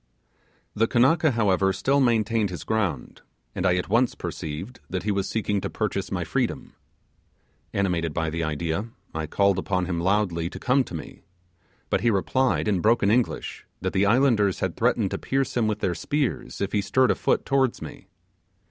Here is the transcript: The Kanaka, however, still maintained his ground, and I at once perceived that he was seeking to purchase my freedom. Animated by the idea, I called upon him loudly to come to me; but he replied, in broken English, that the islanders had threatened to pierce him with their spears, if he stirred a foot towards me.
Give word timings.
The 0.73 0.87
Kanaka, 0.87 1.29
however, 1.29 1.71
still 1.71 1.99
maintained 1.99 2.49
his 2.49 2.63
ground, 2.63 3.21
and 3.53 3.67
I 3.67 3.75
at 3.75 3.87
once 3.87 4.15
perceived 4.15 4.79
that 4.89 5.03
he 5.03 5.11
was 5.11 5.29
seeking 5.29 5.61
to 5.61 5.69
purchase 5.69 6.11
my 6.11 6.23
freedom. 6.23 6.73
Animated 7.71 8.11
by 8.11 8.31
the 8.31 8.43
idea, 8.43 8.85
I 9.13 9.27
called 9.27 9.59
upon 9.59 9.85
him 9.85 9.99
loudly 9.99 10.49
to 10.49 10.59
come 10.59 10.83
to 10.85 10.95
me; 10.95 11.21
but 11.91 12.01
he 12.01 12.09
replied, 12.09 12.67
in 12.67 12.79
broken 12.81 13.11
English, 13.11 13.67
that 13.79 13.93
the 13.93 14.07
islanders 14.07 14.59
had 14.59 14.75
threatened 14.75 15.11
to 15.11 15.19
pierce 15.19 15.55
him 15.55 15.67
with 15.67 15.81
their 15.81 15.93
spears, 15.93 16.61
if 16.61 16.71
he 16.71 16.81
stirred 16.81 17.11
a 17.11 17.15
foot 17.15 17.45
towards 17.45 17.79
me. 17.79 18.07